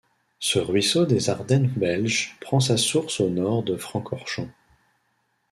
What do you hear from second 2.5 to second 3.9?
sa source au nord de